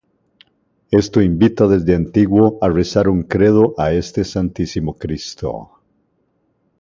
Esto 0.89 1.21
invita 1.21 1.67
desde 1.67 1.93
antiguo 1.93 2.57
a 2.63 2.69
rezar 2.69 3.07
un 3.07 3.21
Credo 3.21 3.75
a 3.77 3.93
este 3.93 4.23
Santísimo 4.23 4.95
Cristo. 4.97 5.73